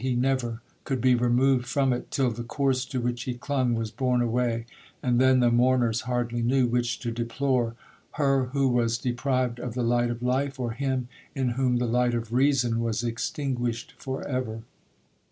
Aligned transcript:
He 0.03 0.15
never 0.15 0.63
could 0.83 0.99
be 0.99 1.13
removed 1.13 1.67
from 1.67 1.93
it 1.93 2.09
till 2.09 2.31
the 2.31 2.41
corse 2.41 2.85
to 2.85 2.99
which 2.99 3.25
he 3.25 3.35
clung 3.35 3.75
was 3.75 3.91
borne 3.91 4.23
away, 4.23 4.65
and 5.03 5.21
then 5.21 5.41
the 5.41 5.51
mourners 5.51 6.01
hardly 6.09 6.41
knew 6.41 6.65
which 6.65 6.97
to 7.01 7.11
deplore—her 7.11 8.45
who 8.45 8.67
was 8.67 8.97
deprived 8.97 9.59
of 9.59 9.75
the 9.75 9.83
light 9.83 10.09
of 10.09 10.23
life, 10.23 10.59
or 10.59 10.71
him 10.71 11.07
in 11.35 11.49
whom 11.49 11.77
the 11.77 11.85
light 11.85 12.15
of 12.15 12.33
reason 12.33 12.79
was 12.81 13.03
extinguished 13.03 13.93
for 13.99 14.27
ever! 14.27 14.63